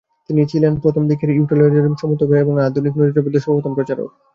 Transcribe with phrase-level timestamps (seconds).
[0.27, 4.09] তিনি ছিলেন প্রথমদিকের ইউটিলিটারিয়ানিজম সমর্থকদের একজন এবং আধুনিক নৈরাজ্যবাদের সর্বপ্রথম প্রচারক।